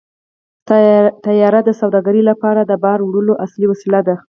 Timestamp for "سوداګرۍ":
1.81-2.21